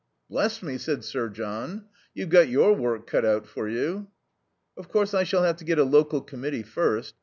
"Bless 0.31 0.63
me," 0.63 0.79
said 0.79 1.03
Sir 1.03 1.29
John, 1.29 1.85
"you've 2.15 2.29
got 2.31 2.47
your 2.49 2.73
work 2.73 3.05
cut 3.05 3.23
out 3.23 3.45
for 3.45 3.69
you." 3.69 4.07
"Of 4.75 4.89
course 4.89 5.13
I 5.13 5.23
shall 5.23 5.43
have 5.43 5.57
to 5.57 5.63
get 5.63 5.77
a 5.77 5.83
local 5.83 6.21
committee 6.21 6.63
first. 6.63 7.13